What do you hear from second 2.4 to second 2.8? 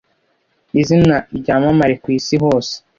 hose